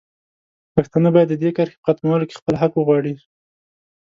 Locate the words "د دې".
1.31-1.49